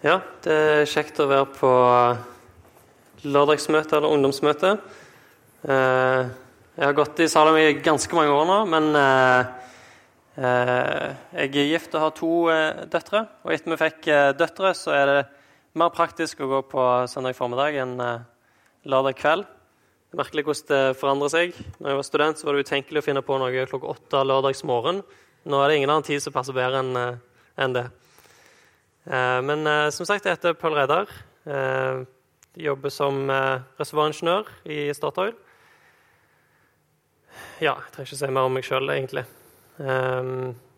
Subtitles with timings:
[0.00, 1.70] Ja, det er kjekt å være på
[3.28, 4.70] lørdagsmøte eller ungdomsmøte.
[5.68, 6.30] Eh,
[6.78, 9.50] jeg har gått i Salem i ganske mange år nå, men eh,
[10.40, 11.04] eh,
[11.36, 12.32] jeg er gift og har to
[12.96, 13.26] døtre.
[13.44, 14.10] Og etter vi fikk
[14.40, 15.20] døtre, så er det
[15.76, 19.44] mer praktisk å gå på søndag formiddag enn lørdag kveld.
[19.44, 21.64] Det er merkelig hvordan det forandrer seg.
[21.76, 24.64] Når jeg var student, så var det utenkelig å finne på noe klokka åtte lørdags
[24.64, 25.04] morgen.
[25.44, 27.90] Nå er det ingen annen tid som passer bedre enn det.
[29.10, 31.10] Eh, men eh, som sagt, jeg heter Pøl Reidar.
[31.50, 32.02] Eh,
[32.60, 33.30] jobber som
[33.78, 35.36] reservoaringeniør i Statoil.
[37.60, 39.22] Ja, jeg trenger ikke si mer om meg sjøl, egentlig.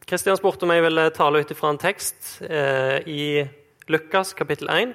[0.07, 2.43] Kristian spurte om jeg ville tale ut ifra en tekst
[3.09, 3.25] i
[3.91, 4.93] Lukas kapittel 1.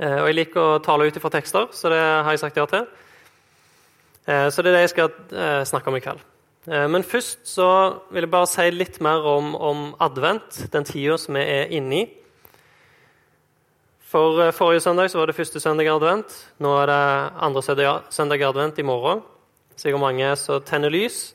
[0.00, 2.88] Og jeg liker å tale ut ifra tekster, så det har jeg sagt ja til.
[4.24, 6.24] Så det er det jeg skal snakke om i kveld.
[6.66, 7.70] Men først så
[8.08, 12.00] vil jeg bare si litt mer om, om advent, den tida som vi er inne
[12.00, 12.06] i.
[14.06, 16.34] For eh, Forrige søndag var det første søndag i advent.
[16.62, 17.62] Nå er det andre
[18.14, 19.24] søndag i advent i morgen.
[19.74, 21.34] Sikkert mange som tenner lys.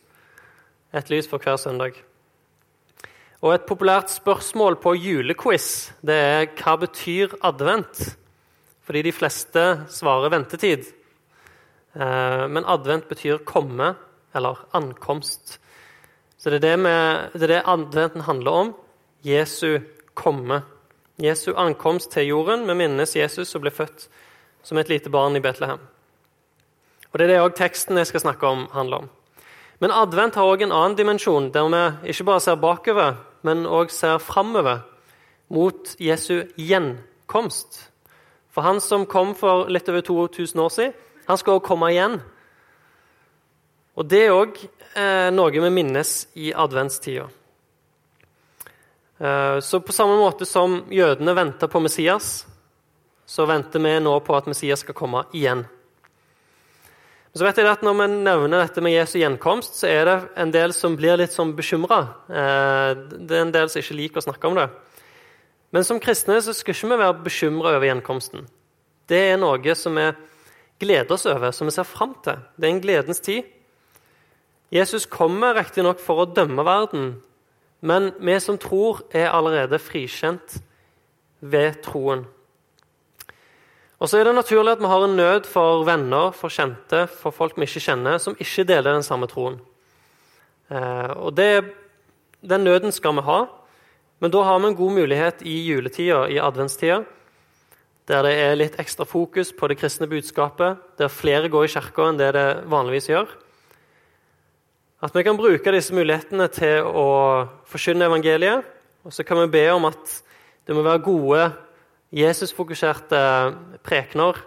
[0.95, 2.00] Et lys for hver søndag.
[3.41, 8.16] Og Et populært spørsmål på julequiz det er hva betyr advent?
[8.88, 10.88] Fordi de fleste svarer ventetid.
[11.95, 13.95] Eh, men advent betyr komme
[14.33, 15.59] eller ankomst.
[16.38, 18.75] Så det er det, med, det, er det adventen handler om.
[19.28, 19.81] Jesu
[20.16, 20.63] komme.
[21.20, 22.67] Jesu ankomst til jorden.
[22.67, 24.08] Vi minnes Jesus som ble født
[24.64, 25.80] som et lite barn i Betlehem.
[27.12, 29.09] Og Det er det òg teksten jeg skal snakke om, handler om.
[29.81, 33.90] Men advent har òg en annen dimensjon, der vi ikke bare ser bakover, men òg
[33.90, 34.86] ser framover
[35.50, 37.90] mot Jesu gjenkomst.
[38.52, 40.94] For han som kom for litt over 2000 år siden,
[41.28, 42.22] han skal òg komme igjen.
[43.96, 44.58] Og Det er òg
[44.96, 47.28] eh, noe vi minnes i adventstida.
[49.22, 52.47] Eh, så på samme måte som jødene venter på Messias,
[53.25, 55.61] så venter vi nå på at Messias skal komme igjen.
[57.31, 60.51] Så vet jeg at Når vi nevner dette med Jesu gjenkomst, så er det en
[60.51, 62.01] del som blir litt sånn bekymra.
[62.28, 62.90] Eh,
[63.22, 64.68] det er en del som ikke liker å snakke om det.
[65.72, 68.50] Men som kristne så skal ikke vi være bekymra over gjenkomsten.
[69.07, 70.09] Det er noe som vi
[70.81, 72.41] gleder oss over, som vi ser fram til.
[72.57, 73.47] Det er en gledens tid.
[74.72, 77.13] Jesus kommer riktignok for å dømme verden,
[77.81, 80.59] men vi som tror, er allerede frikjent
[81.42, 82.28] ved troen.
[84.02, 87.34] Og så er det naturlig at vi har en nød for venner, for kjente, for
[87.34, 89.59] folk vi ikke kjenner, som ikke deler den samme troen.
[90.70, 91.78] Eh, og det,
[92.41, 93.46] Den nøden skal vi ha,
[94.20, 97.03] men da har vi en god mulighet i juletida, i adventstida,
[98.08, 102.08] der det er litt ekstra fokus på det kristne budskapet, der flere går i kirka
[102.09, 103.30] enn det det vanligvis gjør.
[105.01, 107.07] At vi kan bruke disse mulighetene til å
[107.66, 108.67] forkynne evangeliet.
[109.01, 110.12] Og så kan vi be om at
[110.69, 111.45] det må være gode,
[112.13, 113.22] Jesus-fokuserte
[113.81, 114.38] prekener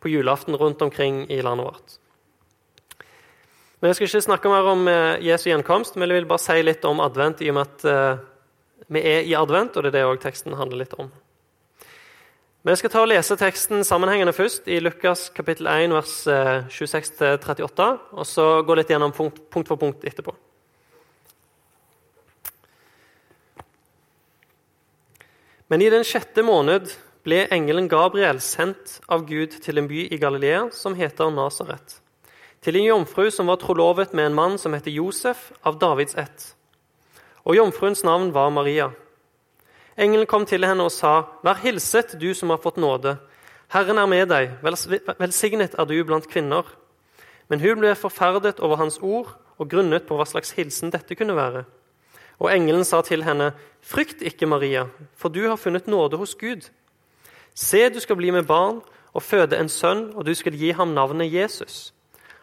[0.00, 1.98] på julaften rundt omkring i landet vårt.
[3.82, 6.56] Men Jeg skal ikke snakke mer om eh, Jesu gjenkomst, men jeg vil bare si
[6.62, 8.22] litt om advent, i og med at eh,
[8.94, 11.10] vi er i advent, og det er det òg teksten handler litt om.
[12.62, 16.12] Vi skal ta og lese teksten sammenhengende først, i Lukas kapittel 1, vers
[16.70, 17.82] 26-38.
[17.82, 20.30] Eh, og så gå litt gjennom punkt, punkt for punkt etterpå.
[25.74, 26.94] Men i den sjette måned
[27.26, 31.98] ble engelen Gabriel sendt av Gud til en by i Galilea som heter Nasaret,
[32.62, 36.52] til en jomfru som var trolovet med en mann som heter Josef, av Davids ett.
[37.42, 38.92] Og jomfruens navn var Maria.
[39.98, 43.18] Engelen kom til henne og sa, 'Vær hilset, du som har fått nåde.
[43.68, 44.50] Herren er med deg.
[45.18, 46.66] Velsignet er du blant kvinner.'
[47.48, 51.36] Men hun ble forferdet over hans ord og grunnet på hva slags hilsen dette kunne
[51.36, 51.64] være.
[52.40, 53.52] Og engelen sa til henne,
[53.82, 54.86] 'Frykt ikke, Maria,
[55.16, 56.70] for du har funnet nåde hos Gud.'
[57.54, 58.80] 'Se, du skal bli med barn
[59.12, 61.92] og føde en sønn, og du skal gi ham navnet Jesus.'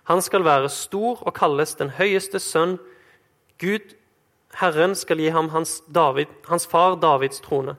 [0.04, 2.80] 'Han skal være stor og kalles den høyeste sønn.
[3.60, 3.96] Gud
[4.58, 7.76] Herren skal gi ham hans, David, hans far Davids trone.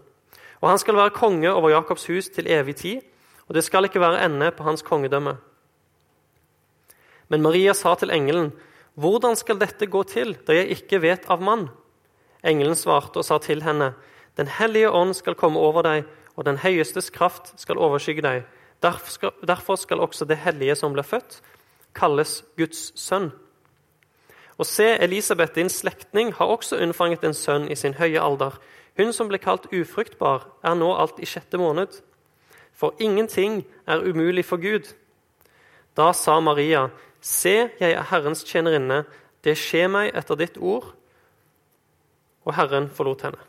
[0.60, 3.00] Og han skal være konge over Jakobs hus til evig tid,
[3.48, 5.36] og det skal ikke være ende på hans kongedømme.
[7.28, 8.52] Men Maria sa til engelen,
[8.98, 11.70] 'Hvordan skal dette gå til, da jeg ikke vet av mann?'
[12.44, 13.94] Engelen svarte og sa til henne,
[14.36, 16.04] 'Den hellige ånd skal komme over deg,
[16.36, 18.44] og den høyestes kraft skal overskygge deg.'
[18.82, 21.42] Derfor skal også det hellige som ble født,
[21.94, 23.32] kalles Guds sønn.
[24.60, 28.58] Og se, Elisabeth, din slektning, har også unnfanget en sønn i sin høye alder.
[28.98, 32.02] Hun som ble kalt ufruktbar, er nå alt i sjette måned.
[32.76, 34.92] For ingenting er umulig for Gud.
[35.96, 36.90] Da sa Maria,
[37.20, 39.04] Se, jeg er Herrens tjenerinne,
[39.44, 40.92] det skjer meg etter ditt ord.
[42.44, 43.40] Og Herren forlot henne.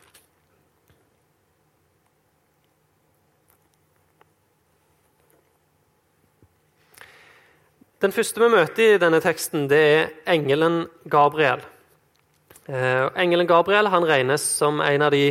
[8.01, 11.59] Den første vi møter i denne teksten, det er engelen Gabriel.
[12.65, 15.27] Eh, engelen Gabriel han regnes som en av de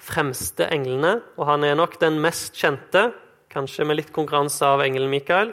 [0.00, 3.10] fremste englene, og han er nok den mest kjente,
[3.52, 5.52] kanskje med litt konkurranse av engelen Mikael.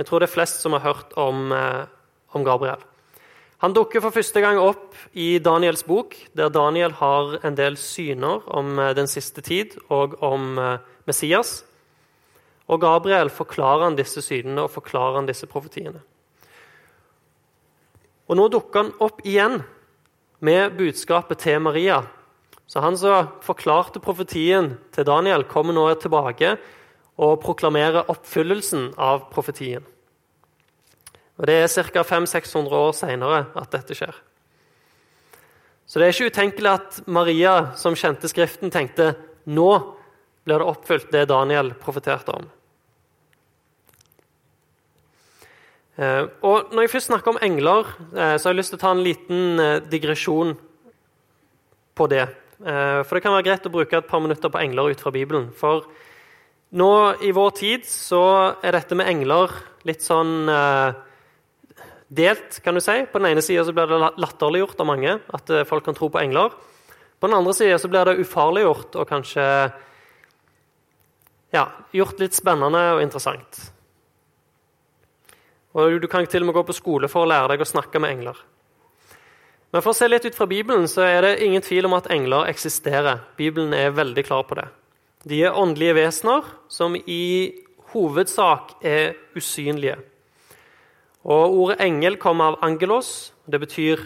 [0.00, 1.84] Jeg tror det er flest som har hørt om, eh,
[2.32, 2.80] om Gabriel.
[3.60, 8.40] Han dukker for første gang opp i Daniels bok, der Daniel har en del syner
[8.48, 10.56] om eh, den siste tid og om
[11.04, 11.62] Messias.
[12.68, 16.00] Og Gabriel forklarer han disse synene og forklarer han disse profetiene.
[18.24, 19.60] Og Nå dukker han opp igjen
[20.44, 22.02] med budskapet til Maria.
[22.66, 26.54] Så han som forklarte profetien til Daniel, kommer nå tilbake
[27.20, 29.84] og proklamerer oppfyllelsen av profetien.
[31.36, 32.02] Og Det er ca.
[32.02, 34.14] 500-600 år senere at dette skjer.
[35.86, 39.12] Så det er ikke utenkelig at Maria, som kjente Skriften, tenkte
[39.44, 39.68] nå
[40.44, 42.46] blir det oppfylt, det Daniel profeterte om.
[45.94, 47.86] Eh, og Når jeg først snakker om engler,
[48.16, 50.56] eh, så har jeg lyst til å ta en liten eh, digresjon
[51.94, 52.26] på det.
[52.64, 55.50] For det kan være greit å bruke et par minutter på engler ut fra Bibelen.
[55.52, 55.84] For
[56.72, 59.52] nå i vår tid så er dette med engler
[59.84, 60.48] litt sånn
[62.08, 62.94] delt, kan du si.
[63.10, 66.54] På den ene sida blir det latterliggjort av mange at folk kan tro på engler.
[67.20, 69.44] På den andre sida blir det ufarliggjort og kanskje
[71.54, 73.60] ja, gjort litt spennende og interessant.
[75.74, 78.00] Og Du kan til og med gå på skole for å lære deg å snakke
[78.02, 78.38] med engler.
[79.74, 82.06] Men for å se litt ut fra Bibelen så er det ingen tvil om at
[82.14, 83.24] engler eksisterer.
[83.36, 84.68] Bibelen er veldig klar på det.
[85.26, 87.54] De er åndelige vesener som i
[87.90, 89.96] hovedsak er usynlige.
[91.24, 93.32] Og Ordet engel kommer av angelos.
[93.50, 94.04] Det betyr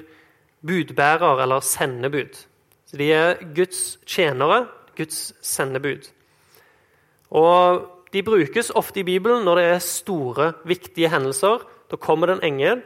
[0.65, 2.39] budbærer eller sendebud.
[2.87, 6.09] Så De er Guds tjenere, Guds sendebud.
[7.30, 11.60] Og De brukes ofte i Bibelen når det er store, viktige hendelser.
[11.92, 12.80] Da kommer det en engel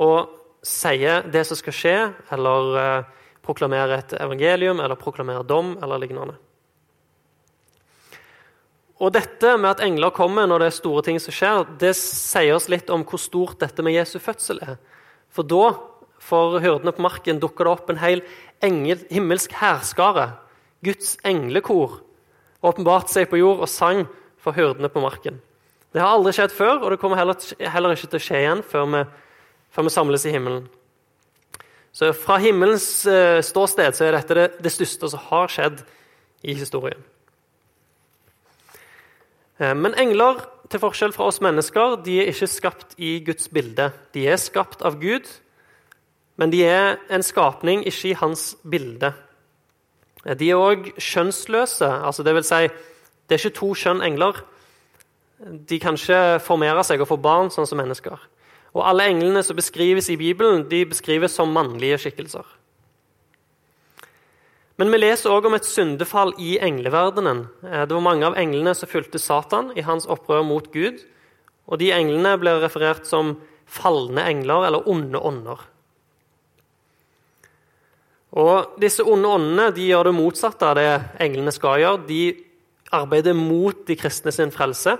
[0.00, 0.30] og
[0.64, 1.96] sier det som skal skje,
[2.32, 3.10] eller eh,
[3.44, 6.38] proklamerer et evangelium eller proklamerer dom eller lignende.
[8.98, 12.56] Og dette med at engler kommer når det er store ting som skjer, det sier
[12.56, 14.80] oss litt om hvor stort dette med Jesu fødsel er.
[15.30, 15.70] For da,
[16.18, 18.24] for hyrdene på marken, dukker det opp en hel
[18.64, 20.32] engel, himmelsk hærskare,
[20.82, 22.00] Guds englekor,
[22.64, 24.06] åpenbart seg på jord og sang
[24.42, 25.38] for hyrdene på marken.
[25.92, 28.64] Det har aldri skjedd før, og det kommer heller, heller ikke til å skje igjen
[28.66, 29.04] før vi,
[29.74, 30.66] før vi, samles i himmelen.
[31.92, 35.80] Så Fra himmelens uh, ståsted så er dette det, det største som har skjedd
[36.46, 37.00] i historien.
[39.58, 43.88] Eh, men engler, til forskjell fra oss mennesker, de er ikke skapt i Guds bilde.
[44.14, 45.26] De er skapt av Gud,
[46.38, 49.14] men de er en skapning ikke i hans bilde.
[50.24, 52.66] De er òg kjønnsløse, altså det vil si,
[53.28, 54.40] det er ikke to kjønn engler.
[55.38, 58.18] De kan ikke formere seg og få barn sånn som mennesker.
[58.74, 62.46] Og alle englene som beskrives i Bibelen, de beskrives som mannlige skikkelser.
[64.78, 67.46] Men vi leser òg om et syndefall i engleverdenen.
[67.66, 71.02] Eh, det var mange av englene som fulgte Satan i hans opprør mot Gud.
[71.66, 73.36] Og de englene ble referert som
[73.66, 75.66] falne engler eller onde ånder.
[78.38, 80.90] Og Disse onde åndene de gjør det motsatte av det
[81.24, 82.04] englene skal gjøre.
[82.06, 82.22] De
[82.94, 84.94] arbeider mot de kristne sin frelse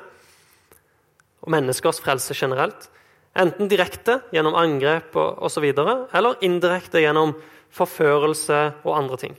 [1.38, 2.88] og menneskers frelse generelt.
[3.38, 7.37] Enten direkte gjennom angrep osv., eller indirekte gjennom
[7.75, 9.38] forførelse og andre ting.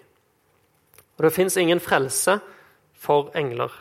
[1.17, 2.37] Og det fins ingen frelse
[2.95, 3.73] for engler.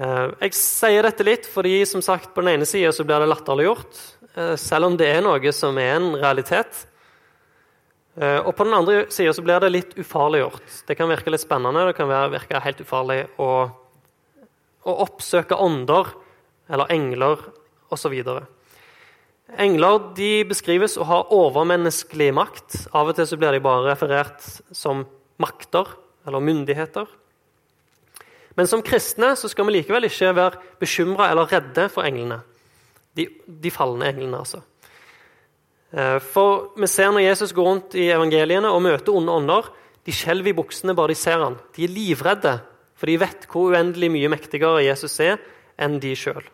[0.00, 4.00] Eh, jeg sier dette litt fordi som sagt, på den ene sida blir det latterliggjort,
[4.32, 6.86] eh, selv om det er noe som er en realitet.
[8.20, 10.64] Eh, og på den andre sida blir det litt ufarliggjort.
[10.88, 13.50] Det kan virke litt spennende, det kan virke helt ufarlig å,
[14.84, 16.12] å oppsøke ånder
[16.70, 17.46] eller engler
[17.90, 18.18] osv.
[19.58, 22.76] Engler de beskrives å ha overmenneskelig makt.
[22.92, 24.44] Av og til så blir de bare referert
[24.76, 25.06] som
[25.40, 25.88] makter
[26.28, 27.08] eller myndigheter.
[28.58, 32.42] Men som kristne så skal vi likevel ikke være bekymra eller redde for englene.
[33.16, 34.60] De, de, falne englene, altså.
[35.90, 39.70] Eh, for vi ser når Jesus går rundt i evangeliene og møter onde ånder,
[40.06, 41.58] de skjelver i buksene bare de ser han.
[41.76, 42.54] De er livredde,
[42.96, 45.40] for de vet hvor uendelig mye mektigere Jesus er
[45.80, 46.44] enn de sjøl.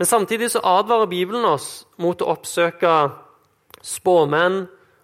[0.00, 2.94] Men samtidig så advarer Bibelen oss mot å oppsøke
[3.84, 4.62] spåmenn,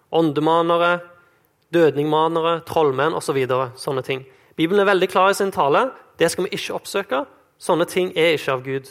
[0.09, 1.03] åndemanere,
[1.73, 3.27] dødningmanere, trollmenn osv.
[3.27, 4.23] Så videre.
[4.57, 5.91] Bibelen er veldig klar i sin tale.
[6.17, 7.25] Det skal vi ikke oppsøke.
[7.61, 8.89] Sånne ting er ikke av Gud.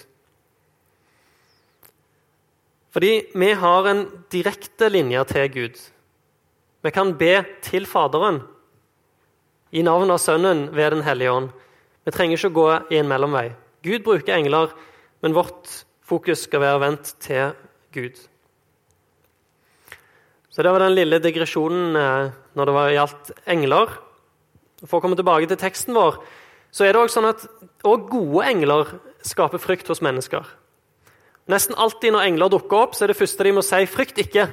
[2.97, 5.81] Fordi vi har en direkte linje til Gud.
[6.81, 8.39] Vi kan be til Faderen
[9.69, 11.51] i navnet av Sønnen ved Den hellige ånd.
[12.09, 13.51] Vi trenger ikke å gå i en mellomvei.
[13.85, 14.73] Gud bruker engler,
[15.21, 17.53] men vårt fokus skal være vendt til
[17.93, 18.17] Gud.
[20.49, 23.99] Så Det var den lille digresjonen eh, når det var, gjaldt engler.
[24.87, 26.23] For å komme tilbake til teksten vår,
[26.73, 27.45] så er det også sånn at
[27.85, 30.49] også gode engler skaper frykt hos mennesker.
[31.47, 34.49] Nesten alltid når engler dukker opp, så er det første de må si 'frykt ikke'.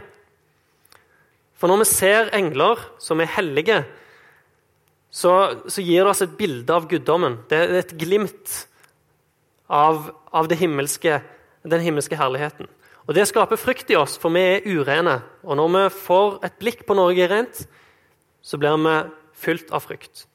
[1.57, 3.85] For når vi ser engler som er hellige,
[5.13, 7.37] så, så gir det oss et bilde av guddommen.
[7.49, 8.67] Det er et glimt
[9.69, 11.21] av, av himmelske,
[11.63, 12.67] den himmelske herligheten.
[13.07, 15.21] Og Det skaper frykt i oss, for vi er urene.
[15.43, 17.65] Og når vi får et blikk på Norge rent,
[18.41, 18.95] så blir vi
[19.33, 20.25] fylt av frykt.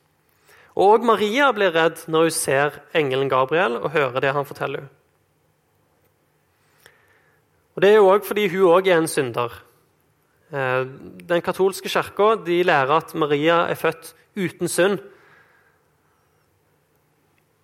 [0.78, 4.97] Og Maria blir redd når hun ser engelen Gabriel og hører det han forteller henne.
[7.78, 9.52] Og Det er jo òg fordi hun òg er en synder.
[10.50, 10.86] Eh,
[11.30, 12.34] den katolske kirka
[12.66, 14.98] lærer at Maria er født uten synd.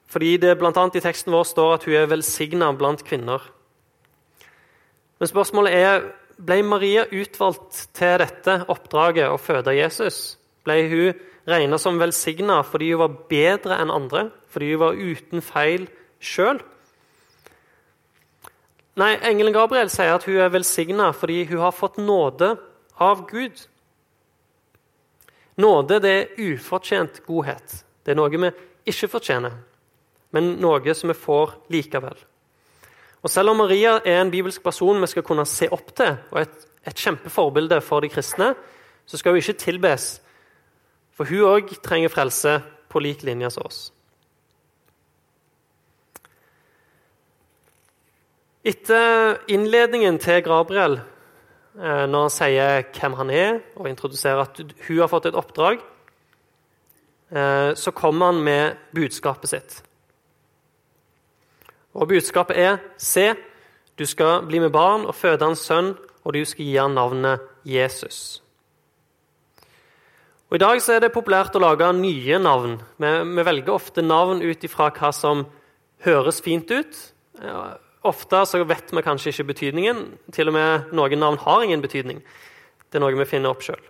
[0.07, 3.43] Fordi det annet i teksten vår står at hun er velsigna blant kvinner.
[5.19, 6.07] Men spørsmålet er
[6.39, 10.39] ble Maria utvalgt til dette oppdraget å føde Jesus.
[10.63, 11.19] Ble hun
[11.49, 15.89] regna som velsigna fordi hun var bedre enn andre, fordi hun var uten feil
[16.21, 16.63] sjøl?
[18.95, 22.55] Nei, engelen Gabriel sier at hun er velsigna fordi hun har fått nåde
[23.03, 23.65] av Gud.
[25.59, 27.81] Nåde det er ufortjent godhet.
[28.05, 28.51] Det er noe vi
[28.91, 29.55] ikke fortjener,
[30.35, 32.17] men noe som vi får likevel.
[33.25, 36.43] Og Selv om Maria er en bibelsk person vi skal kunne se opp til, og
[36.43, 38.53] et, et kjempeforbilde for de kristne,
[39.07, 40.21] så skal hun ikke tilbes.
[41.17, 42.59] For hun òg trenger frelse
[42.93, 43.81] på lik linje som oss.
[48.65, 50.95] Etter innledningen til Gabriel,
[51.77, 55.83] eh, når han sier hvem han er, og introduserer at hun har fått et oppdrag,
[57.29, 59.83] eh, så kommer han med budskapet sitt.
[61.93, 63.35] Og Budskapet er se,
[63.99, 65.93] du skal bli med barn og føde en sønn,
[66.25, 68.41] og du skal gi ham navnet Jesus.
[70.49, 72.79] Og I dag er det populært å lage nye navn.
[72.97, 75.45] Vi, vi velger ofte navn ut ifra hva som
[76.01, 76.97] høres fint ut.
[78.05, 80.05] Ofte vet vi kanskje ikke betydningen.
[80.33, 82.21] Til og med noen navn har ingen betydning.
[82.91, 83.81] Det er noe vi finner opp sjøl.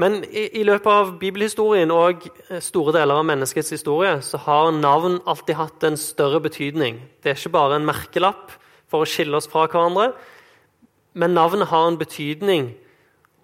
[0.00, 4.72] Men i, i, løpet av bibelhistorien og eh, store deler av menneskets historie så har
[4.74, 6.98] navn alltid hatt en større betydning.
[7.22, 8.56] Det er ikke bare en merkelapp
[8.90, 10.10] for å skille oss fra hverandre,
[11.14, 12.72] men navnet har en betydning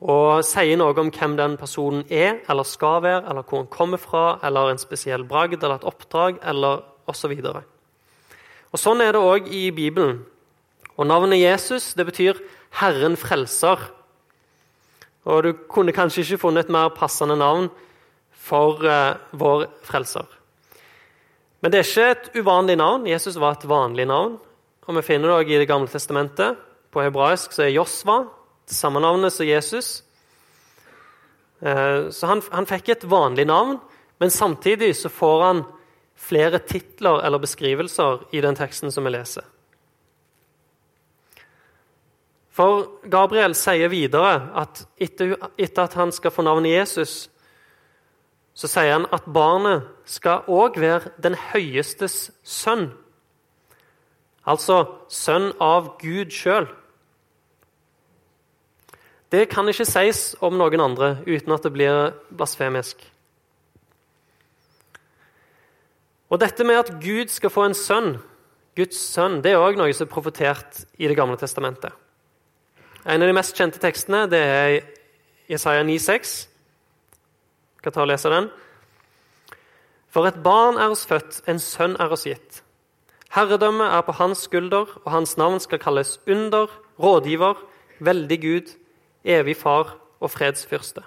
[0.00, 4.00] og sier noe om hvem den personen er eller skal være, eller hvor han kommer
[4.00, 7.36] fra, eller en spesiell bragd eller et oppdrag, eller osv.
[8.70, 10.20] Og, Sånn er det òg i Bibelen.
[10.96, 12.38] Og Navnet Jesus det betyr
[12.70, 13.90] 'Herren frelser'.
[15.24, 17.68] Og du kunne kanskje ikke funnet et mer passende navn
[18.32, 20.26] for uh, vår frelser.
[21.60, 23.06] Men det er ikke et uvanlig navn.
[23.06, 24.38] Jesus var et vanlig navn.
[24.86, 26.56] Og Vi finner det også i Det gamle testamentet.
[26.90, 28.24] På hebraisk så er Josva
[28.66, 30.02] det samme navnet som Jesus.
[31.60, 33.78] Uh, så han, han fikk et vanlig navn,
[34.18, 35.64] men samtidig så får han
[36.20, 39.46] flere titler eller beskrivelser i den teksten som vi leser.
[42.50, 47.30] For Gabriel sier videre at etter, at han skal få navnet Jesus,
[48.52, 52.90] så sier han at barnet skal òg være den høyestes sønn.
[54.44, 56.66] Altså sønn av Gud sjøl.
[59.30, 62.98] Det kan ikke sies om noen andre uten at det blir blasfemisk.
[66.30, 68.14] Og dette med at Gud skal få en sønn,
[68.78, 71.92] Guds sønn, det er òg noe som er profetert i Det gamle testamentet.
[73.04, 74.74] En av de mest kjente tekstene det er
[75.50, 76.34] Jesaja 9,6.
[77.74, 78.50] Jeg kan ta og lese den.
[80.10, 82.62] For et barn er oss født, en sønn er oss gitt.
[83.34, 87.58] Herredømmet er på hans skulder, og hans navn skal kalles under, rådgiver,
[88.02, 88.72] veldig Gud,
[89.24, 91.02] evig far og fredsfyrste.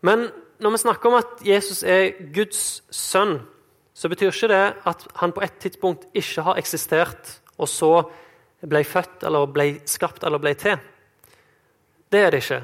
[0.00, 0.28] Men
[0.60, 3.38] når vi snakker om at Jesus er Guds sønn,
[3.94, 7.92] så betyr ikke det at han på et tidspunkt ikke har eksistert og så
[8.66, 10.78] ble født eller ble skapt eller ble til.
[12.10, 12.62] Det er det ikke.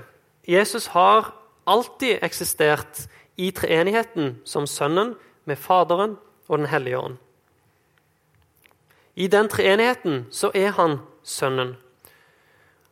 [0.49, 1.33] Jesus har
[1.67, 6.17] alltid eksistert i treenigheten som Sønnen med Faderen
[6.49, 7.17] og Den hellige ånd.
[9.15, 11.77] I den treenigheten så er han Sønnen.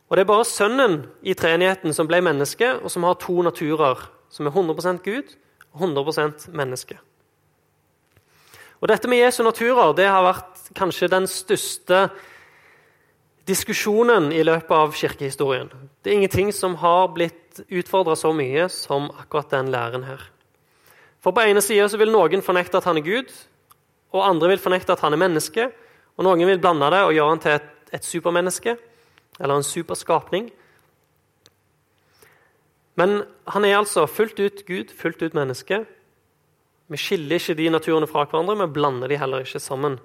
[0.09, 4.09] Og Det er bare Sønnen i treenigheten som ble menneske, og som har to naturer,
[4.33, 5.35] som er 100% Gud
[5.73, 6.97] og 100% menneske.
[8.81, 12.07] Og Dette med Jesu naturer det har vært kanskje den største
[13.47, 15.69] diskusjonen i løpet av kirkehistorien.
[16.03, 20.25] Det er ingenting som har blitt utfordra så mye som akkurat den læren her.
[21.23, 23.31] For på ene sida vil noen fornekte at han er Gud,
[24.11, 25.69] og andre vil fornekte at han er menneske.
[26.17, 28.75] Og noen vil blande det og gjøre han til et, et supermenneske
[29.39, 30.51] eller en superskapning.
[32.95, 35.83] Men han er altså fullt ut Gud, fullt ut menneske.
[36.91, 39.97] Vi skiller ikke de naturene fra hverandre, vi blander de heller ikke sammen.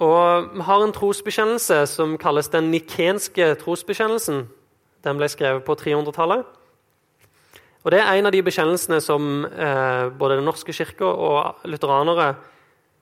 [0.00, 4.46] Og Vi har en trosbekjennelse som kalles den nikenske trosbekjennelsen.
[5.04, 6.46] Den ble skrevet på 300-tallet.
[7.84, 12.34] Og Det er en av de bekjennelsene som eh, både Den norske kirke og lutheranere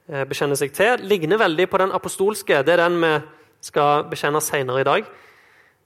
[0.08, 1.06] eh, bekjenner seg til.
[1.06, 2.62] Ligner veldig på den apostolske.
[2.62, 3.14] Det er den vi
[3.60, 5.08] skal bekjenne senere i dag.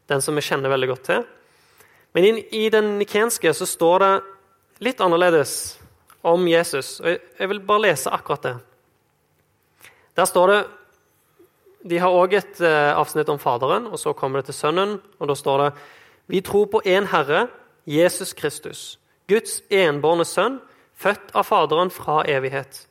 [0.08, 1.24] Den som vi kjenner veldig godt til.
[2.12, 4.12] Men i, den nikenske så står det
[4.85, 5.78] litt annerledes
[6.23, 7.00] om Jesus.
[7.00, 8.54] Og jeg vil bare lese akkurat det.
[10.16, 10.61] Der står det
[11.83, 15.00] De har òg et eh, avsnitt om Faderen, og så kommer det til Sønnen.
[15.19, 15.73] og Da står det
[16.26, 17.49] Vi tror på én Herre,
[17.87, 20.61] Jesus Kristus, Guds enbårne sønn,
[20.95, 22.87] født av Faderen fra evighet.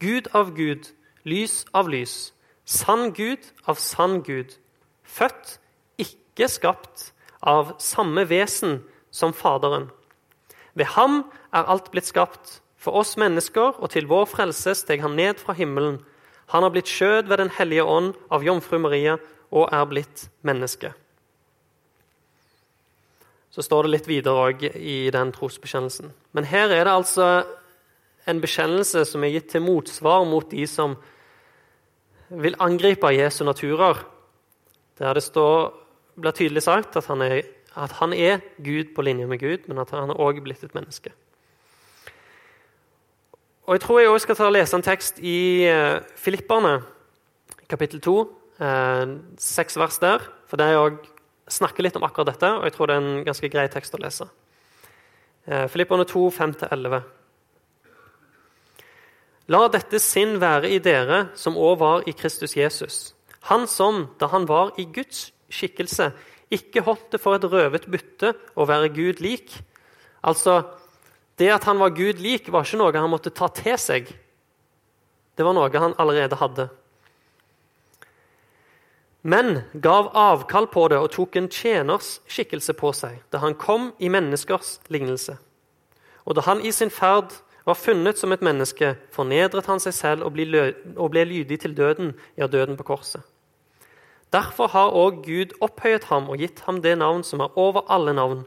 [0.00, 0.92] Gud av Gud,
[1.24, 4.58] lys av lys, sann Gud av sann Gud.
[5.02, 5.58] Født,
[5.96, 7.13] ikke skapt,
[7.44, 8.80] av samme vesen
[9.14, 9.90] som Faderen.
[10.74, 11.22] Ved ham
[11.54, 12.60] er alt blitt skapt.
[12.76, 16.02] For oss mennesker og til vår frelse steg han ned fra himmelen.
[16.52, 19.16] Han har blitt skjød ved Den hellige ånd av jomfru Maria
[19.54, 20.92] og er blitt menneske.
[23.54, 26.10] Så står det litt videre òg i den trosbekjennelsen.
[26.34, 27.28] Men her er det altså
[28.26, 30.96] en bekjennelse som er gitt til motsvar mot de som
[32.28, 34.00] vil angripe Jesu naturer.
[34.98, 35.70] Der det står,
[36.20, 37.42] blir tydelig sagt at han, er,
[37.76, 40.74] at han er Gud på linje med Gud, men at han er òg blitt et
[40.74, 41.12] menneske.
[43.64, 46.82] Og Jeg tror jeg også skal ta og lese en tekst i eh, Filipperne,
[47.68, 48.14] kapittel 2,
[48.60, 50.26] eh, seks vers der.
[50.50, 50.98] For det er òg
[51.48, 54.00] snakker litt om akkurat dette, og jeg tror det er en ganske grei tekst å
[54.02, 54.28] lese.
[55.48, 57.02] Eh, Filipperne 2, 5-11.
[59.52, 63.14] La dette sinn være i dere som òg var i Kristus Jesus.
[63.50, 66.10] Han som, da han var i Guds skikkelse,
[66.54, 69.54] ikke holdt det for et røvet bytte å være Gud lik.
[70.26, 70.60] Altså,
[71.40, 74.10] det at han var Gud lik, var ikke noe han måtte ta til seg.
[75.34, 76.68] Det var noe han allerede hadde
[79.26, 83.94] men gav avkall på det og tok en tjeners skikkelse på seg da han kom
[83.96, 85.38] i menneskers lignelse.
[86.28, 87.32] Og da han i sin ferd
[87.64, 92.44] var funnet som et menneske, fornedret han seg selv og ble, lydig til døden, ja,
[92.46, 93.24] døden på korset.
[94.34, 98.14] Derfor har òg Gud opphøyet ham og gitt ham det navn som er over alle
[98.16, 98.42] navn,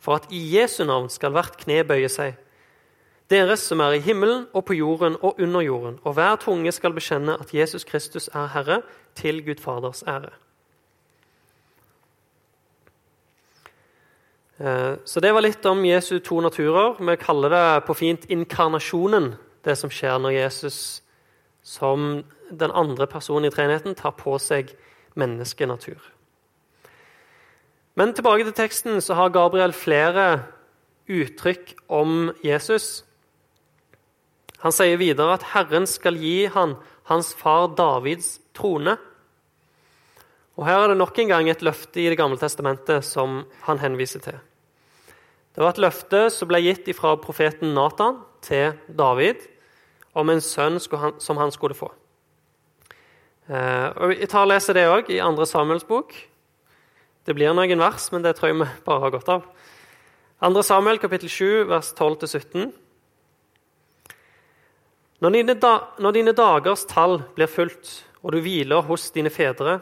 [0.00, 2.36] for at i Jesu navn skal hvert kne bøye seg,
[3.30, 6.92] deres som er i himmelen og på jorden og under jorden, og hver tunge skal
[6.92, 8.82] bekjenne at Jesus Kristus er Herre,
[9.14, 10.30] til Gud Faders ære.
[14.60, 17.00] Eh, så det var litt om Jesu to naturer.
[17.00, 21.02] Vi kaller det på fint inkarnasjonen, det som skjer når Jesus
[21.62, 24.72] som den andre personen i treenigheten tar på seg
[25.18, 26.00] menneskenatur.
[27.98, 30.26] Men tilbake til teksten så har Gabriel flere
[31.10, 33.02] uttrykk om Jesus.
[34.62, 36.76] Han sier videre at Herren skal gi han
[37.10, 38.96] hans far Davids trone.
[40.56, 43.78] Og Her er det nok en gang et løfte i Det gamle testamentet som han
[43.78, 44.38] henviser til.
[45.54, 49.42] Det var et løfte som ble gitt fra profeten Nathan til David
[50.14, 51.90] om en sønn som han skulle få.
[53.50, 55.46] Eh, og Jeg tar og leser det òg i 2.
[55.48, 56.14] Samuels bok.
[57.26, 59.48] Det blir noen vers, men det tror jeg vi bare har godt av.
[60.40, 60.62] 2.
[60.62, 62.70] Samuel kapittel 7, vers 12-17.
[65.20, 65.34] Når
[65.98, 69.80] når dine dagers tall blir fulgt, og du hviler hos dine fedre,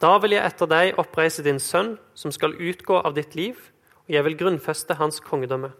[0.00, 3.56] da vil jeg etter deg oppreise din sønn, som skal utgå av ditt liv,
[4.06, 5.72] og jeg vil grunnfeste hans kongedømme.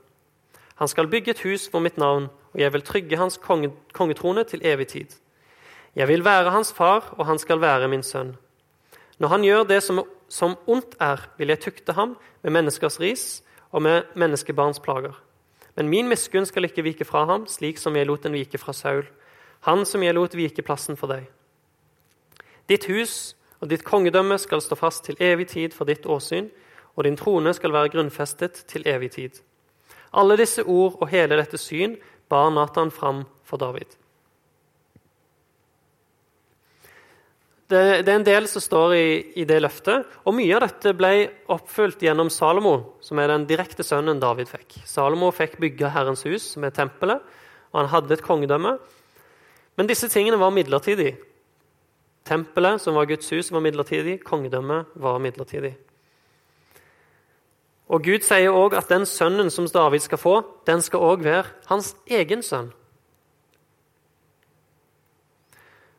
[0.76, 4.44] Han skal bygge et hus for mitt navn, og jeg vil trygge hans konge, kongetrone
[4.44, 5.12] til evig tid.
[5.96, 8.35] Jeg vil være hans far, og han skal være min sønn.
[9.18, 13.42] Når han gjør det som, som ondt er, vil jeg tukte ham med menneskers ris
[13.72, 15.16] og med menneskebarns plager.
[15.76, 18.72] Men min miskunn skal ikke vike fra ham, slik som jeg lot den vike fra
[18.76, 19.09] Saul,
[19.64, 21.26] han som jeg lot vike plassen for deg.
[22.68, 26.50] Ditt hus og ditt kongedømme skal stå fast til evig tid for ditt åsyn,
[26.96, 29.40] og din trone skal være grunnfestet til evig tid.
[30.12, 31.96] Alle disse ord og hele dette syn
[32.28, 33.96] bar Nathan fram for David.
[37.66, 39.07] Det, det, er en del som står i,
[39.42, 41.11] i, det løftet, og mye av dette ble
[41.50, 44.76] oppfylt gjennom Salomo, som er den direkte sønnen David fikk.
[44.87, 47.24] Salomo fikk bygge Herrens hus, som er tempelet,
[47.72, 48.76] og han hadde et kongedømme.
[49.76, 51.16] Men disse tingene var midlertidig.
[52.26, 54.20] Tempelet, som var Guds hus, var midlertidig.
[54.26, 55.74] Kongedømmet var midlertidig.
[57.87, 61.50] Og Gud sier òg at den sønnen som David skal få, den skal òg være
[61.70, 62.72] hans egen sønn.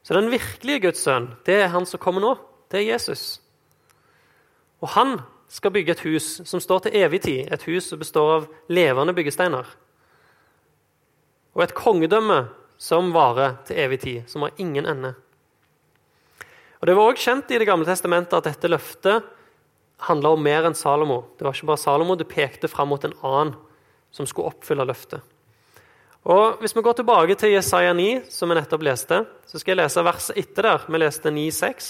[0.08, 2.30] Så den virkelige Guds sønn, det er han som kommer nå.
[2.72, 3.42] Det er Jesus.
[4.80, 5.18] Og han
[5.52, 9.12] skal bygge et hus som står til evig tid, et hus som består av levende
[9.18, 9.68] byggesteiner.
[11.60, 12.46] Og et kongedømme
[12.80, 15.12] som varer til evig tid, som har ingen ende.
[16.80, 19.24] Og Det var også kjent i Det gamle testamentet at dette løftet
[20.08, 21.26] handla om mer enn Salomo.
[21.36, 23.58] Det var ikke bare Salomo, det pekte fram mot en annen
[24.12, 25.20] som skulle oppfylle løftet.
[26.28, 29.80] Og Hvis vi går tilbake til Jesaja 9, som vi nettopp leste, så skal jeg
[29.80, 30.84] lese verset etter der.
[30.92, 31.88] Vi leste 9,6.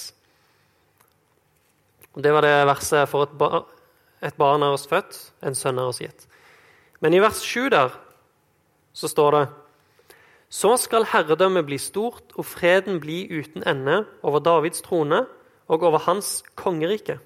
[2.21, 3.65] Det var det verset for et, bar,
[4.21, 6.27] et barn er oss født, en sønn er oss gitt.
[7.01, 7.97] Men i vers 7 der
[8.93, 9.43] så står det
[10.49, 15.25] Så skal herredømmet bli stort og freden bli uten ende over Davids trone
[15.67, 17.17] og over hans kongerike.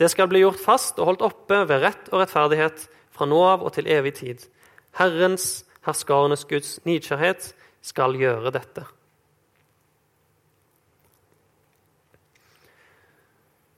[0.00, 3.64] Det skal bli gjort fast og holdt oppe ved rett og rettferdighet fra nå av
[3.64, 4.48] og til evig tid.
[4.96, 8.84] Herrens, herskarenes Guds nidkjærhet skal gjøre dette.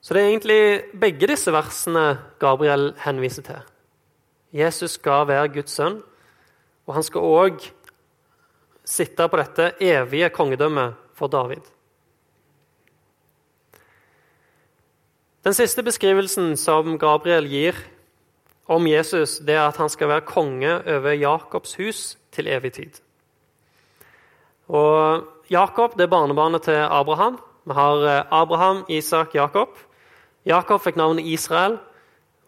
[0.03, 3.61] Så det er egentlig begge disse versene Gabriel henviser til.
[4.53, 6.01] Jesus skal være Guds sønn,
[6.85, 7.63] og han skal òg
[8.83, 11.63] sitte på dette evige kongedømmet for David.
[15.43, 17.79] Den siste beskrivelsen som Gabriel gir
[18.73, 22.99] om Jesus, det er at han skal være konge over Jakobs hus til evig tid.
[24.67, 27.39] Og Jakob det er barnebarnet til Abraham.
[27.65, 29.77] Vi har eh, Abraham, Isak, Jakob.
[30.45, 31.77] Jakob fikk navnet Israel,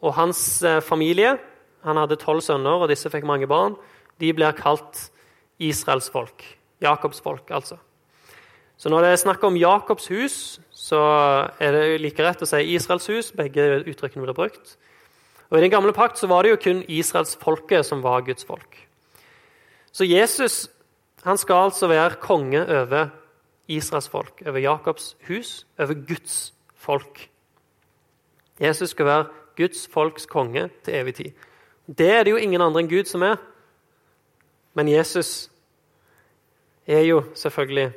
[0.02, 1.38] og hans eh, familie
[1.86, 3.76] Han hadde tolv sønner, og disse fikk mange barn.
[4.18, 5.12] De blir kalt
[5.62, 6.42] Israels folk.
[6.82, 7.78] Jakobs folk, altså.
[8.78, 11.00] Så når det er snakk om Jakobs hus, så
[11.62, 13.30] er det like rett å si Israels hus.
[13.38, 14.76] Begge uttrykkene blir brukt.
[15.50, 18.80] Og I den gamle pakt så var det jo kun israelsfolket som var Guds folk.
[19.92, 20.66] Så Jesus
[21.26, 23.08] han skal altså være konge over
[23.68, 27.30] Israels folk, over Jakobs hus, over Guds folk.
[28.62, 29.26] Jesus skal være
[29.58, 31.32] Guds folks konge til evig tid.
[31.98, 33.40] Det er det jo ingen andre enn Gud som er.
[34.74, 35.50] Men Jesus
[36.88, 37.94] er jo selvfølgelig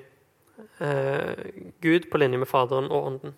[0.80, 1.44] eh,
[1.82, 3.34] Gud på linje med Faderen og Ånden.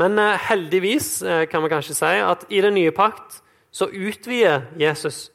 [0.00, 3.40] Men eh, heldigvis eh, kan vi kanskje si at i den nye pakt
[3.72, 5.26] så utvider Jesus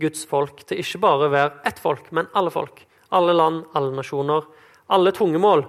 [0.00, 2.84] Guds folk til ikke bare å være ett folk, men alle folk.
[3.12, 4.44] Alle land, alle nasjoner,
[4.92, 5.64] alle tungemål.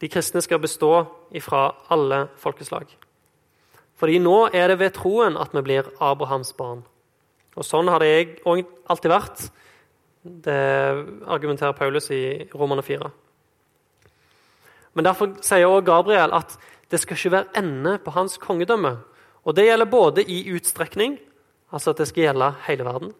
[0.00, 0.92] De kristne skal bestå
[1.34, 2.86] ifra alle folkeslag.
[3.96, 6.82] Fordi nå er det ved troen at vi blir Abrahams barn.
[7.56, 9.46] Og Sånn har det jeg alltid vært.
[10.22, 10.58] Det
[11.24, 13.08] argumenterer Paulus i Romane 4.
[14.96, 16.56] Men derfor sier også Gabriel at
[16.90, 18.98] det skal ikke være ende på hans kongedømme.
[19.44, 21.18] Og Det gjelder både i utstrekning,
[21.72, 23.12] altså at det skal gjelde hele verden,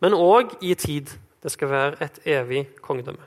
[0.00, 1.06] men òg i tid.
[1.42, 3.22] Det skal være et evig kongedømme.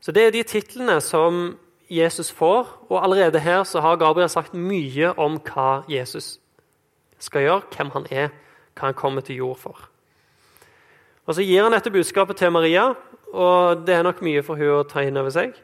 [0.00, 1.58] Så Det er de titlene som
[1.90, 2.86] Jesus får.
[2.88, 6.38] Og allerede her så har Gabriel sagt mye om hva Jesus
[7.18, 8.28] skal gjøre, hvem han er,
[8.74, 9.88] hva han kommer til jord for.
[11.26, 12.94] Og Så gir han dette budskapet til Maria,
[13.32, 15.54] og det er nok mye for hun å ta inn over seg.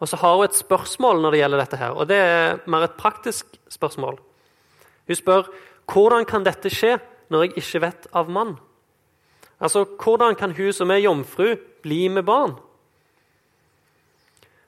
[0.00, 2.86] Og så har hun et spørsmål når det gjelder dette, her, og det er mer
[2.86, 4.16] et praktisk spørsmål.
[5.06, 5.50] Hun spør
[5.90, 6.96] hvordan kan dette skje
[7.30, 8.56] når jeg ikke vet av mann?
[9.60, 12.54] Altså, Hvordan kan hun som er jomfru, bli med barn?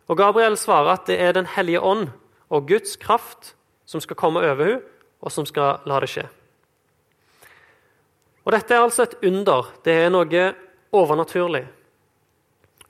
[0.09, 2.11] Og Gabriel svarer at det er Den hellige ånd
[2.51, 3.55] og Guds kraft
[3.87, 4.81] som skal komme over henne,
[5.23, 6.25] og som skal la det skje.
[8.45, 9.71] Og Dette er altså et under.
[9.85, 10.55] Det er noe
[10.93, 11.63] overnaturlig.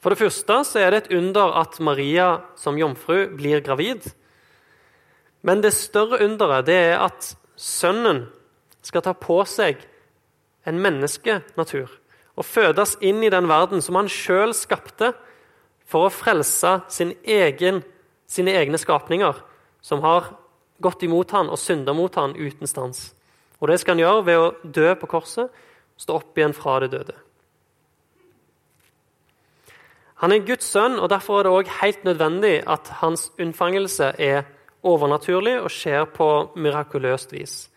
[0.02, 4.08] For det første så er det et under at Maria som jomfru blir gravid.
[5.46, 8.24] Men det større underet det er at sønnen
[8.82, 9.78] skal ta på seg
[10.66, 11.90] en menneskenatur
[12.32, 15.12] og fødes inn i den verden som han sjøl skapte
[15.86, 17.82] for å frelse sin egen,
[18.26, 19.36] sine egne skapninger,
[19.84, 20.32] som har
[20.82, 23.10] gått imot han og synda mot han uten stans.
[23.60, 25.50] Og Det skal han gjøre ved å dø på korset,
[26.00, 27.14] stå opp igjen fra det døde.
[30.22, 34.44] Han er Guds sønn, og derfor er det også helt nødvendig at hans unnfangelse er
[34.82, 37.70] overnaturlig og skjer på mirakuløst vis.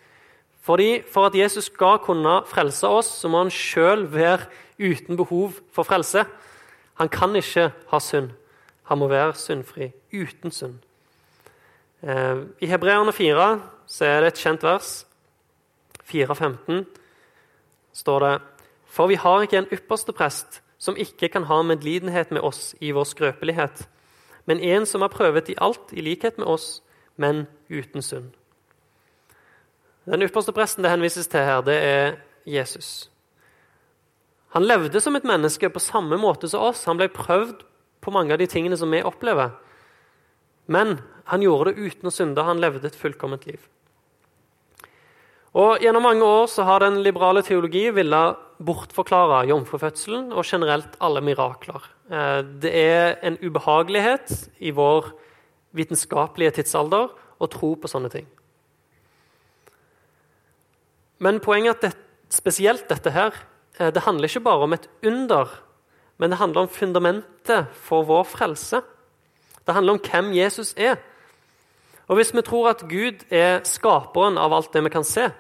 [0.62, 4.46] Fordi For at Jesus skal kunne frelse oss, så må han sjøl være
[4.80, 6.26] uten behov for frelse.
[7.02, 8.30] Han kan ikke ha synd.
[8.84, 10.78] Han må være syndfri, uten synd.
[12.04, 15.08] Eh, I Hebreerne 4 så er det et kjent vers.
[16.06, 16.86] 4.15
[17.94, 18.42] står det
[18.86, 22.92] For vi har ikke en ypperste prest som ikke kan ha medlidenhet med oss i
[22.96, 23.86] vår skrøpelighet,
[24.46, 26.82] men en som har prøvet i alt i likhet med oss,
[27.16, 28.34] men uten synd.
[30.06, 33.10] Den ypperste presten det henvises til her, det er Jesus.
[34.56, 36.86] Han levde som et menneske på samme måte som oss.
[36.88, 37.66] Han ble prøvd
[38.06, 39.56] på mange av de tingene som vi opplever.
[40.72, 42.46] Men han gjorde det uten å synde.
[42.46, 43.60] Han levde et fullkomment liv.
[45.56, 51.22] Og Gjennom mange år så har den liberale teologi villet bortforklare jomfrufødselen og generelt alle
[51.22, 51.84] mirakler.
[52.12, 55.12] Eh, det er en ubehagelighet i vår
[55.76, 58.28] vitenskapelige tidsalder å tro på sånne ting.
[61.20, 61.94] Men poenget er at det,
[62.36, 63.34] spesielt dette her,
[63.80, 65.50] eh, det handler ikke bare om et under,
[66.18, 68.82] men det handler om fundamentet for vår frelse.
[69.66, 70.96] Det handler om hvem Jesus er.
[72.08, 75.32] Og Hvis vi tror at Gud er skaperen av alt det vi kan se,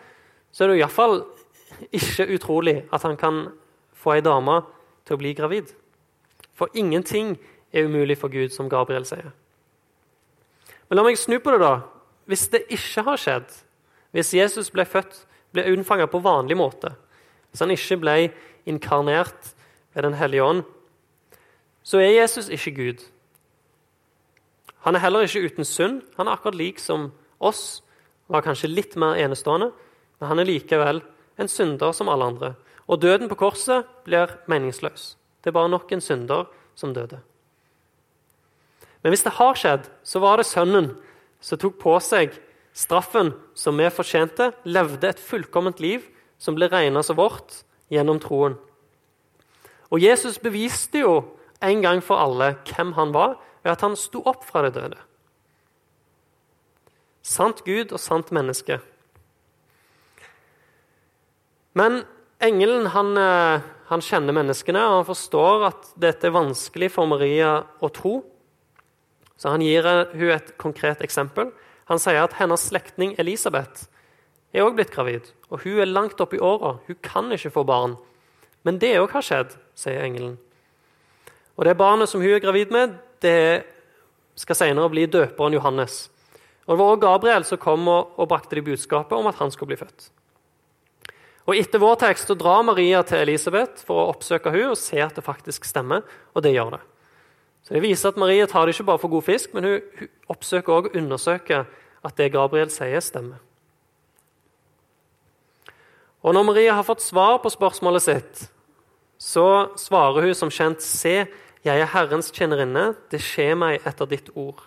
[0.51, 1.21] så er det iallfall
[1.91, 3.47] ikke utrolig at han kan
[3.93, 4.61] få ei dame
[5.05, 5.71] til å bli gravid.
[6.55, 7.35] For ingenting
[7.73, 9.33] er umulig for Gud, som Gabriel sier.
[10.89, 11.79] Men la meg snu på det, da.
[12.29, 13.49] Hvis det ikke har skjedd,
[14.15, 16.93] hvis Jesus ble født, ble unnfanget på vanlig måte,
[17.49, 18.15] hvis han ikke ble
[18.65, 19.53] inkarnert
[19.93, 20.63] ved Den hellige ånd,
[21.83, 23.03] så er Jesus ikke Gud.
[24.83, 26.01] Han er heller ikke uten synd.
[26.17, 27.83] Han er akkurat lik som oss,
[28.27, 29.71] var kanskje litt mer enestående,
[30.19, 31.01] men han er likevel
[31.37, 32.53] en synder som alle andre.
[32.87, 35.15] Og døden på korset blir meningsløs.
[35.43, 36.45] Det er bare nok en synder
[36.75, 37.19] som døde.
[39.03, 40.95] Men hvis det har skjedd, så var det Sønnen
[41.41, 42.33] som tok på seg
[42.75, 46.03] straffen som vi fortjente, levde et fullkomment liv
[46.41, 47.61] som ble regna som vårt
[47.93, 48.57] gjennom troen.
[49.93, 51.19] Og Jesus beviste jo
[51.63, 54.97] en gang for alle hvem han var, ved at han sto opp fra det døde.
[57.25, 58.77] Sant Gud og sant menneske.
[61.75, 62.03] Men
[62.39, 67.57] engelen han, eh, han, kjenner menneskene, og han forstår at dette er vanskelig for Maria
[67.83, 68.21] å tro.
[69.35, 69.83] Så han gir
[70.15, 71.51] hun et konkret eksempel.
[71.91, 73.89] Han sier at hennes slektning Elisabeth
[74.55, 75.29] er også blitt gravid.
[75.51, 76.77] og Hun er langt oppe i åra.
[76.87, 77.97] Hun kan ikke få barn.
[78.63, 80.37] Men det òg har skjedd, sier engelen.
[81.59, 83.65] Og Det barnet som hun er gravid med, det
[84.35, 86.09] skal senere bli døperen Johannes.
[86.65, 89.51] Og Det var også Gabriel som kom og, og brakte de budskapet om at han
[89.51, 90.09] skulle bli født.
[91.45, 94.97] Og Etter vår tekst så drar Maria til Elisabeth for å oppsøke henne og se
[95.01, 96.01] at det faktisk stemmer,
[96.33, 96.83] og det gjør det.
[97.65, 100.09] Så Det viser at Maria tar det ikke bare for god fisk, men hun, hun
[100.29, 101.65] oppsøker også og undersøker
[102.05, 103.41] at det Gabriel sier, stemmer.
[106.25, 108.45] Og Når Maria har fått svar på spørsmålet sitt,
[109.17, 111.27] så svarer hun som kjent Se,
[111.65, 114.61] jeg er Herrens tjenerinne, det skjer meg etter ditt ord.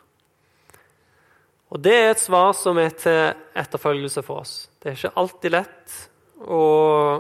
[1.71, 4.69] Og Det er et svar som er til etterfølgelse for oss.
[4.79, 5.99] Det er ikke alltid lett
[6.45, 6.63] å,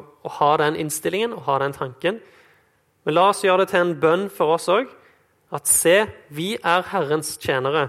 [0.02, 2.20] å ha den innstillingen og ha den tanken.
[3.04, 4.90] Men la oss gjøre det til en bønn for oss òg.
[5.54, 7.88] At se, vi er Herrens tjenere.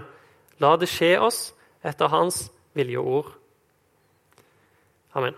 [0.62, 1.50] La det skje oss
[1.84, 3.30] etter Hans vilje og ord.
[5.18, 5.36] Amen.